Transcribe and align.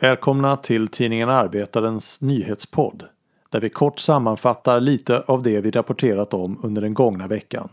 Välkomna 0.00 0.56
till 0.56 0.88
tidningen 0.88 1.28
Arbetarens 1.28 2.20
nyhetspodd 2.20 3.04
där 3.50 3.60
vi 3.60 3.70
kort 3.70 3.98
sammanfattar 3.98 4.80
lite 4.80 5.20
av 5.20 5.42
det 5.42 5.60
vi 5.60 5.70
rapporterat 5.70 6.34
om 6.34 6.60
under 6.62 6.82
den 6.82 6.94
gångna 6.94 7.26
veckan. 7.26 7.68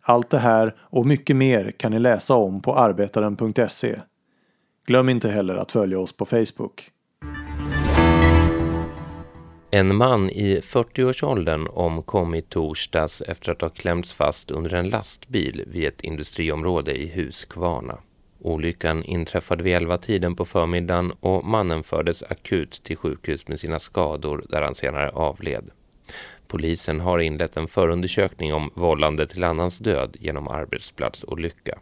Allt 0.00 0.30
det 0.30 0.38
här 0.38 0.74
och 0.80 1.06
mycket 1.06 1.36
mer 1.36 1.70
kan 1.70 1.92
ni 1.92 1.98
läsa 1.98 2.34
om 2.34 2.62
på 2.62 2.74
arbetaren.se. 2.74 4.00
Glöm 4.86 5.08
inte 5.08 5.28
heller 5.28 5.54
att 5.54 5.72
följa 5.72 5.98
oss 5.98 6.12
på 6.12 6.26
Facebook. 6.26 6.90
En 9.74 9.96
man 9.96 10.30
i 10.30 10.60
40-årsåldern 10.60 11.66
omkom 11.70 12.34
i 12.34 12.42
torsdags 12.42 13.22
efter 13.22 13.52
att 13.52 13.60
ha 13.60 13.68
klämts 13.68 14.12
fast 14.12 14.50
under 14.50 14.74
en 14.74 14.88
lastbil 14.88 15.64
vid 15.66 15.88
ett 15.88 16.00
industriområde 16.00 17.02
i 17.02 17.08
Huskvarna. 17.14 17.98
Olyckan 18.40 19.04
inträffade 19.04 19.62
vid 19.62 19.76
11-tiden 19.76 20.36
på 20.36 20.44
förmiddagen 20.44 21.12
och 21.20 21.44
mannen 21.44 21.82
fördes 21.82 22.22
akut 22.22 22.80
till 22.82 22.96
sjukhus 22.96 23.48
med 23.48 23.60
sina 23.60 23.78
skador 23.78 24.44
där 24.48 24.62
han 24.62 24.74
senare 24.74 25.10
avled. 25.10 25.70
Polisen 26.46 27.00
har 27.00 27.18
inlett 27.18 27.56
en 27.56 27.68
förundersökning 27.68 28.54
om 28.54 28.70
vållande 28.74 29.26
till 29.26 29.44
annans 29.44 29.78
död 29.78 30.16
genom 30.20 30.48
arbetsplatsolycka. 30.48 31.78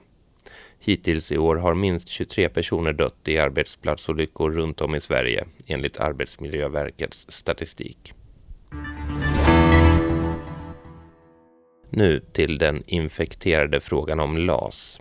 Hittills 0.81 1.33
i 1.33 1.39
år 1.39 1.57
har 1.57 1.75
minst 1.75 2.09
23 2.09 2.49
personer 2.49 2.93
dött 2.93 3.29
i 3.29 3.39
arbetsplatsolyckor 3.39 4.51
runt 4.51 4.81
om 4.81 4.95
i 4.95 5.01
Sverige 5.01 5.45
enligt 5.67 6.01
Arbetsmiljöverkets 6.01 7.27
statistik. 7.29 8.13
Nu 11.91 12.21
till 12.33 12.59
den 12.59 12.83
infekterade 12.87 13.81
frågan 13.81 14.21
om 14.21 14.39
LAS. 14.39 15.01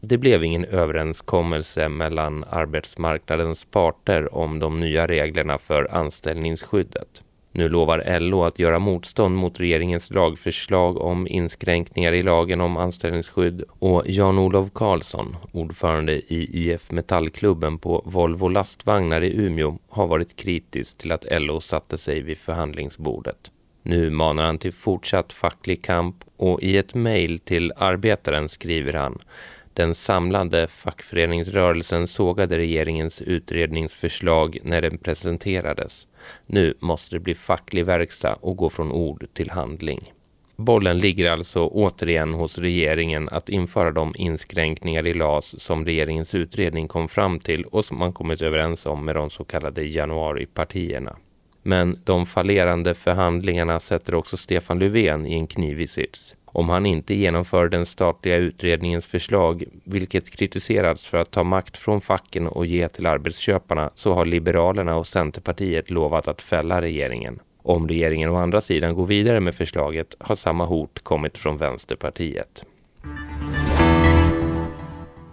Det 0.00 0.18
blev 0.18 0.44
ingen 0.44 0.64
överenskommelse 0.64 1.88
mellan 1.88 2.44
arbetsmarknadens 2.44 3.64
parter 3.64 4.34
om 4.34 4.58
de 4.58 4.80
nya 4.80 5.06
reglerna 5.06 5.58
för 5.58 5.94
anställningsskyddet. 5.94 7.22
Nu 7.54 7.68
lovar 7.68 8.20
LO 8.20 8.42
att 8.42 8.58
göra 8.58 8.78
motstånd 8.78 9.36
mot 9.36 9.60
regeringens 9.60 10.10
lagförslag 10.10 10.96
om 10.96 11.28
inskränkningar 11.28 12.12
i 12.12 12.22
lagen 12.22 12.60
om 12.60 12.76
anställningsskydd 12.76 13.64
och 13.78 14.02
Jan-Olov 14.06 14.70
Karlsson, 14.74 15.36
ordförande 15.52 16.12
i 16.12 16.48
IF 16.52 16.90
Metallklubben 16.90 17.78
på 17.78 18.02
Volvo 18.04 18.48
lastvagnar 18.48 19.22
i 19.22 19.36
Umeå, 19.36 19.78
har 19.88 20.06
varit 20.06 20.36
kritisk 20.36 20.98
till 20.98 21.12
att 21.12 21.24
LO 21.30 21.60
satte 21.60 21.98
sig 21.98 22.20
vid 22.20 22.38
förhandlingsbordet. 22.38 23.50
Nu 23.82 24.10
manar 24.10 24.44
han 24.44 24.58
till 24.58 24.72
fortsatt 24.72 25.32
facklig 25.32 25.84
kamp 25.84 26.16
och 26.36 26.62
i 26.62 26.76
ett 26.76 26.94
mejl 26.94 27.38
till 27.38 27.72
Arbetaren 27.76 28.48
skriver 28.48 28.92
han 28.92 29.18
den 29.74 29.94
samlade 29.94 30.66
fackföreningsrörelsen 30.66 32.06
sågade 32.06 32.58
regeringens 32.58 33.22
utredningsförslag 33.22 34.58
när 34.62 34.82
den 34.82 34.98
presenterades. 34.98 36.06
Nu 36.46 36.74
måste 36.80 37.16
det 37.16 37.20
bli 37.20 37.34
facklig 37.34 37.86
verkstad 37.86 38.34
och 38.34 38.56
gå 38.56 38.70
från 38.70 38.92
ord 38.92 39.26
till 39.32 39.50
handling. 39.50 40.12
Bollen 40.56 40.98
ligger 40.98 41.30
alltså 41.30 41.66
återigen 41.66 42.34
hos 42.34 42.58
regeringen 42.58 43.28
att 43.28 43.48
införa 43.48 43.90
de 43.90 44.12
inskränkningar 44.16 45.06
i 45.06 45.14
LAS 45.14 45.60
som 45.60 45.84
regeringens 45.84 46.34
utredning 46.34 46.88
kom 46.88 47.08
fram 47.08 47.40
till 47.40 47.64
och 47.64 47.84
som 47.84 47.98
man 47.98 48.12
kommit 48.12 48.42
överens 48.42 48.86
om 48.86 49.04
med 49.04 49.14
de 49.14 49.30
så 49.30 49.44
kallade 49.44 49.82
januaripartierna. 49.82 51.16
Men 51.62 52.00
de 52.04 52.26
fallerande 52.26 52.94
förhandlingarna 52.94 53.80
sätter 53.80 54.14
också 54.14 54.36
Stefan 54.36 54.78
Löfven 54.78 55.26
i 55.26 55.34
en 55.34 55.46
knivig 55.46 55.90
sits 55.90 56.36
om 56.52 56.68
han 56.68 56.86
inte 56.86 57.14
genomför 57.14 57.68
den 57.68 57.86
statliga 57.86 58.36
utredningens 58.36 59.06
förslag, 59.06 59.64
vilket 59.84 60.30
kritiserats 60.30 61.06
för 61.06 61.18
att 61.18 61.30
ta 61.30 61.42
makt 61.42 61.78
från 61.78 62.00
facken 62.00 62.46
och 62.46 62.66
ge 62.66 62.88
till 62.88 63.06
arbetsköparna, 63.06 63.90
så 63.94 64.12
har 64.12 64.24
Liberalerna 64.24 64.96
och 64.96 65.06
Centerpartiet 65.06 65.90
lovat 65.90 66.28
att 66.28 66.42
fälla 66.42 66.80
regeringen. 66.80 67.38
Om 67.62 67.88
regeringen 67.88 68.30
å 68.30 68.36
andra 68.36 68.60
sidan 68.60 68.94
går 68.94 69.06
vidare 69.06 69.40
med 69.40 69.54
förslaget 69.54 70.16
har 70.18 70.34
samma 70.34 70.64
hot 70.64 70.98
kommit 71.02 71.38
från 71.38 71.56
Vänsterpartiet. 71.56 72.64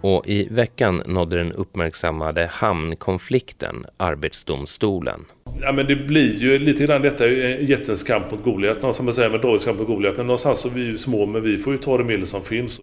Och 0.00 0.26
i 0.26 0.48
veckan 0.50 1.02
nådde 1.06 1.36
den 1.36 1.52
uppmärksammade 1.52 2.46
hamnkonflikten 2.52 3.86
Arbetsdomstolen. 3.96 5.24
Ja, 5.60 5.72
men 5.72 5.86
det 5.86 5.96
blir 5.96 6.38
ju 6.38 6.58
lite 6.58 6.86
grann 6.86 7.02
detta 7.02 7.26
eh, 7.26 7.70
jättens 7.70 8.02
kamp 8.02 8.30
mot 8.30 8.44
Goliat. 8.44 8.76
Någonstans 8.82 9.04
man 9.04 9.14
säger 9.14 9.30
med 9.30 9.40
Davids 9.40 9.64
kamp 9.64 9.78
mot 9.78 9.86
Goliat. 9.86 10.16
Men 10.16 10.26
någonstans 10.26 10.60
så 10.60 10.68
är 10.68 10.72
vi 10.72 10.80
ju 10.80 10.96
små 10.96 11.26
men 11.26 11.42
vi 11.42 11.56
får 11.58 11.72
ju 11.72 11.78
ta 11.78 11.98
de 11.98 12.04
medel 12.04 12.26
som 12.26 12.42
finns. 12.42 12.80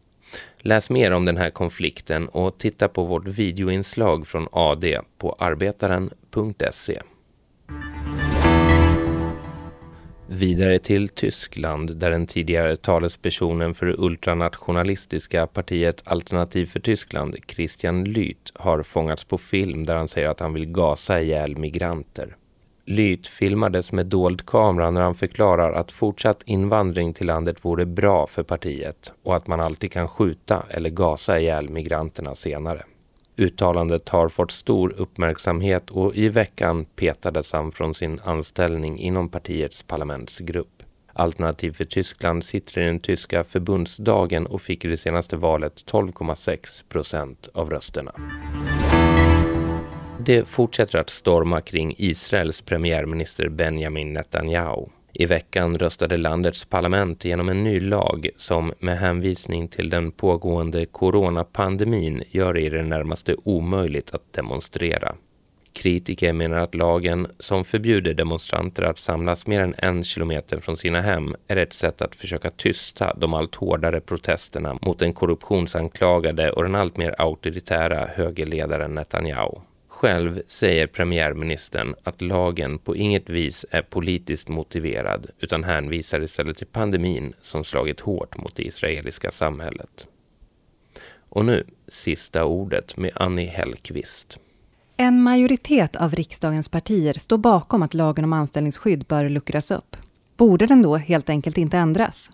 Läs 0.58 0.90
mer 0.90 1.12
om 1.12 1.26
den 1.26 1.38
här 1.38 1.50
konflikten 1.50 2.28
och 2.28 2.58
titta 2.58 2.88
på 2.88 3.04
vårt 3.04 3.28
videoinslag 3.28 4.28
från 4.28 4.48
AD 4.52 5.00
på 5.18 5.36
arbetaren.se. 5.40 7.02
Vidare 10.30 10.80
till 10.80 11.10
Tyskland 11.10 11.98
där 11.98 12.12
den 12.12 12.28
tidigare 12.28 12.76
talespersonen 12.76 13.74
för 13.74 13.86
det 13.86 13.96
ultranationalistiska 13.98 15.48
partiet 15.48 16.02
Alternativ 16.06 16.66
för 16.66 16.80
Tyskland, 16.80 17.36
Christian 17.48 18.04
Lyth, 18.04 18.52
har 18.56 18.84
fångats 18.84 19.24
på 19.24 19.38
film 19.38 19.86
där 19.86 19.96
han 19.96 20.08
säger 20.08 20.30
att 20.30 20.40
han 20.40 20.54
vill 20.54 20.66
gasa 20.66 21.22
ihjäl 21.22 21.58
migranter. 21.58 22.36
Lyth 22.90 23.30
filmades 23.30 23.92
med 23.92 24.06
dold 24.06 24.46
kamera 24.46 24.92
när 24.92 25.02
han 25.02 25.16
förklarar 25.16 25.74
att 25.74 25.92
fortsatt 25.92 26.44
invandring 26.46 27.14
till 27.14 27.28
landet 27.28 27.66
vore 27.66 27.86
bra 27.86 28.28
för 28.28 28.44
partiet 28.44 29.14
och 29.24 29.36
att 29.36 29.48
man 29.48 29.60
alltid 29.60 29.92
kan 29.92 30.08
skjuta 30.08 30.64
eller 30.70 30.90
gasa 30.90 31.40
ihjäl 31.40 31.70
migranterna 31.70 32.36
senare. 32.36 32.84
Uttalandet 33.38 34.10
har 34.10 34.30
fått 34.30 34.52
stor 34.52 34.94
uppmärksamhet 34.98 35.92
och 35.92 36.16
i 36.16 36.30
veckan 36.30 36.86
petades 36.86 37.54
han 37.54 37.72
från 37.72 37.94
sin 37.94 38.20
anställning 38.24 39.00
inom 39.00 39.30
partiets 39.30 39.84
parlamentsgrupp. 39.84 40.84
Alternativ 41.14 41.72
för 41.72 41.86
Tyskland 41.86 42.46
sitter 42.46 42.82
i 42.82 42.86
den 42.86 43.00
tyska 43.00 43.44
förbundsdagen 43.44 44.48
och 44.48 44.62
fick 44.62 44.86
i 44.86 44.88
det 44.88 44.98
senaste 44.98 45.38
valet 45.38 45.84
12,6 45.92 46.84
procent 46.90 47.50
av 47.54 47.70
rösterna. 47.70 48.12
Det 50.28 50.48
fortsätter 50.48 51.00
att 51.00 51.10
storma 51.10 51.62
kring 51.62 51.96
Israels 51.98 52.62
premiärminister 52.62 53.50
Benjamin 53.50 54.14
Netanyahu. 54.14 54.86
I 55.14 55.26
veckan 55.26 55.78
röstade 55.78 56.18
landets 56.18 56.66
parlament 56.66 57.26
genom 57.26 57.50
en 57.50 57.64
ny 57.64 57.80
lag 57.80 58.30
som 58.36 58.74
med 58.80 59.00
hänvisning 59.00 59.68
till 59.68 59.90
den 59.90 60.12
pågående 60.12 60.86
coronapandemin 60.86 62.24
gör 62.30 62.54
det 62.54 62.62
i 62.62 62.70
det 62.70 62.84
närmaste 62.84 63.36
omöjligt 63.44 64.12
att 64.16 64.34
demonstrera. 64.34 65.16
Kritiker 65.74 66.34
menar 66.34 66.58
att 66.58 66.76
lagen, 66.76 67.28
som 67.40 67.66
förbjuder 67.66 68.14
demonstranter 68.14 68.84
att 68.84 69.00
samlas 69.00 69.48
mer 69.48 69.60
än 69.60 69.76
en 69.78 70.04
kilometer 70.04 70.58
från 70.60 70.78
sina 70.78 71.02
hem, 71.02 71.36
är 71.48 71.56
ett 71.56 71.74
sätt 71.74 72.02
att 72.02 72.16
försöka 72.16 72.50
tysta 72.50 73.14
de 73.14 73.34
allt 73.34 73.56
hårdare 73.56 74.02
protesterna 74.02 74.78
mot 74.82 75.00
den 75.00 75.14
korruptionsanklagade 75.14 76.52
och 76.52 76.64
den 76.64 76.76
allt 76.76 76.98
mer 76.98 77.16
auktoritära 77.18 78.10
högerledaren 78.16 78.96
Netanyahu. 78.96 79.60
Själv 79.98 80.42
säger 80.48 80.88
premiärministern 80.88 81.96
att 82.04 82.22
lagen 82.22 82.78
på 82.78 82.96
inget 82.96 83.30
vis 83.30 83.66
är 83.72 83.82
politiskt 83.82 84.50
motiverad 84.50 85.28
utan 85.40 85.64
hänvisar 85.64 86.24
istället 86.24 86.58
till 86.58 86.68
pandemin 86.68 87.34
som 87.40 87.64
slagit 87.64 88.00
hårt 88.00 88.38
mot 88.38 88.56
det 88.56 88.64
israeliska 88.64 89.32
samhället. 89.32 90.08
Och 91.30 91.46
nu 91.46 91.64
sista 91.88 92.46
ordet 92.46 92.98
med 92.98 93.12
Annie 93.16 93.46
Hellqvist. 93.46 94.40
En 94.98 95.24
majoritet 95.24 95.96
av 95.96 96.16
riksdagens 96.16 96.70
partier 96.70 97.14
står 97.14 97.38
bakom 97.38 97.84
att 97.84 97.94
lagen 97.94 98.26
om 98.26 98.34
anställningsskydd 98.34 99.06
bör 99.06 99.30
luckras 99.30 99.72
upp. 99.72 99.96
Borde 100.36 100.66
den 100.66 100.82
då 100.82 100.98
helt 100.98 101.30
enkelt 101.30 101.58
inte 101.58 101.78
ändras? 101.78 102.32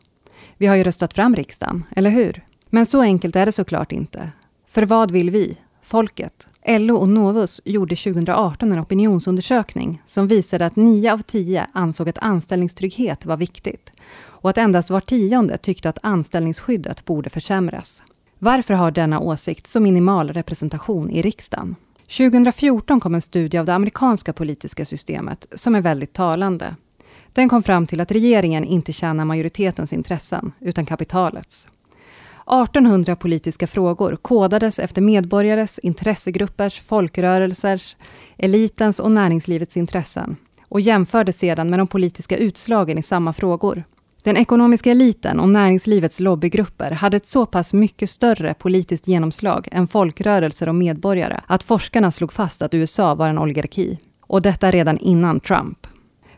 Vi 0.58 0.68
har 0.68 0.76
ju 0.76 0.84
röstat 0.84 1.14
fram 1.14 1.36
riksdagen, 1.36 1.84
eller 1.96 2.10
hur? 2.10 2.42
Men 2.70 2.86
så 2.86 3.02
enkelt 3.02 3.36
är 3.36 3.46
det 3.46 3.52
såklart 3.52 3.92
inte. 3.92 4.32
För 4.68 4.86
vad 4.86 5.12
vill 5.12 5.30
vi? 5.30 5.58
Folket? 5.84 6.48
LO 6.68 6.96
och 6.96 7.10
Novus 7.10 7.62
gjorde 7.66 7.96
2018 7.96 8.72
en 8.72 8.80
opinionsundersökning 8.80 10.02
som 10.06 10.28
visade 10.28 10.66
att 10.66 10.76
9 10.76 11.14
av 11.14 11.18
10 11.18 11.68
ansåg 11.74 12.10
att 12.10 12.18
anställningstrygghet 12.18 13.26
var 13.26 13.38
viktigt 13.38 13.92
och 14.26 14.50
att 14.50 14.58
endast 14.58 14.90
var 14.90 15.00
tionde 15.00 15.58
tyckte 15.58 15.90
att 15.90 15.98
anställningsskyddet 16.02 17.06
borde 17.06 17.30
försämras. 17.30 18.04
Varför 18.40 18.74
har 18.74 18.92
denna 18.92 19.20
åsikt 19.20 19.68
så 19.68 19.80
minimal 19.80 20.30
representation 20.34 21.10
i 21.10 21.22
riksdagen? 21.22 21.76
2014 22.18 23.00
kom 23.00 23.16
en 23.16 23.22
studie 23.22 23.58
av 23.58 23.66
det 23.66 23.74
amerikanska 23.74 24.34
politiska 24.34 24.86
systemet 24.86 25.48
som 25.56 25.76
är 25.76 25.82
väldigt 25.82 26.14
talande. 26.14 26.76
Den 27.34 27.50
kom 27.50 27.64
fram 27.64 27.88
till 27.88 28.02
att 28.02 28.12
regeringen 28.12 28.64
inte 28.64 28.94
tjänar 28.94 29.26
majoritetens 29.26 29.94
intressen, 29.94 30.52
utan 30.60 30.86
kapitalets. 30.86 31.70
1800 32.48 33.16
politiska 33.16 33.68
frågor 33.68 34.16
kodades 34.16 34.80
efter 34.80 35.02
medborgares, 35.02 35.80
intressegruppers, 35.80 36.82
folkrörelsers, 36.82 37.96
elitens 38.38 39.00
och 39.00 39.12
näringslivets 39.12 39.78
intressen 39.78 40.36
och 40.68 40.82
jämfördes 40.82 41.38
sedan 41.38 41.70
med 41.70 41.80
de 41.80 41.88
politiska 41.88 42.38
utslagen 42.38 42.98
i 42.98 43.04
samma 43.04 43.34
frågor. 43.34 43.84
Den 44.24 44.38
ekonomiska 44.38 44.92
eliten 44.92 45.40
och 45.40 45.50
näringslivets 45.50 46.20
lobbygrupper 46.20 46.92
hade 46.92 47.18
ett 47.18 47.26
så 47.26 47.46
pass 47.46 47.74
mycket 47.74 48.10
större 48.10 48.54
politiskt 48.54 49.08
genomslag 49.08 49.68
än 49.72 49.88
folkrörelser 49.88 50.70
och 50.70 50.76
medborgare 50.76 51.40
att 51.48 51.64
forskarna 51.64 52.12
slog 52.12 52.34
fast 52.34 52.62
att 52.62 52.74
USA 52.74 53.16
var 53.16 53.30
en 53.30 53.38
oligarki. 53.40 54.00
Och 54.22 54.42
detta 54.42 54.72
redan 54.72 54.98
innan 54.98 55.40
Trump. 55.40 55.88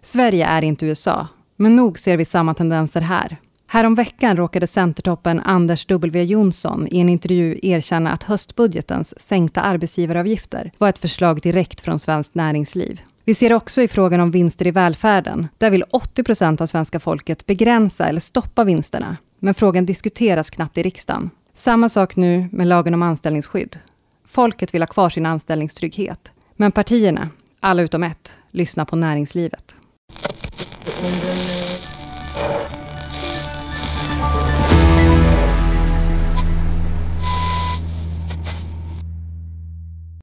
Sverige 0.01 0.45
är 0.45 0.61
inte 0.61 0.85
USA, 0.85 1.27
men 1.55 1.75
nog 1.75 1.99
ser 1.99 2.17
vi 2.17 2.25
samma 2.25 2.53
tendenser 2.53 3.01
här. 3.01 3.37
Häromveckan 3.67 4.37
råkade 4.37 4.67
Centertoppen 4.67 5.39
Anders 5.39 5.85
W 5.85 6.23
Jonsson 6.23 6.87
i 6.91 6.99
en 6.99 7.09
intervju 7.09 7.59
erkänna 7.61 8.11
att 8.11 8.23
höstbudgetens 8.23 9.21
sänkta 9.21 9.61
arbetsgivaravgifter 9.61 10.71
var 10.77 10.89
ett 10.89 10.99
förslag 10.99 11.41
direkt 11.41 11.81
från 11.81 11.99
svenskt 11.99 12.35
näringsliv. 12.35 13.01
Vi 13.25 13.35
ser 13.35 13.53
också 13.53 13.81
i 13.81 13.87
frågan 13.87 14.19
om 14.19 14.31
vinster 14.31 14.67
i 14.67 14.71
välfärden. 14.71 15.47
Där 15.57 15.69
vill 15.69 15.83
80 15.89 16.23
procent 16.23 16.61
av 16.61 16.65
svenska 16.65 16.99
folket 16.99 17.45
begränsa 17.45 18.05
eller 18.07 18.19
stoppa 18.19 18.63
vinsterna. 18.63 19.17
Men 19.39 19.53
frågan 19.53 19.85
diskuteras 19.85 20.49
knappt 20.49 20.77
i 20.77 20.83
riksdagen. 20.83 21.29
Samma 21.55 21.89
sak 21.89 22.15
nu 22.15 22.49
med 22.51 22.67
lagen 22.67 22.93
om 22.93 23.01
anställningsskydd. 23.01 23.79
Folket 24.27 24.73
vill 24.73 24.81
ha 24.81 24.87
kvar 24.87 25.09
sin 25.09 25.25
anställningstrygghet. 25.25 26.31
Men 26.55 26.71
partierna, 26.71 27.29
alla 27.59 27.81
utom 27.81 28.03
ett, 28.03 28.37
lyssnar 28.51 28.85
på 28.85 28.95
näringslivet. 28.95 29.75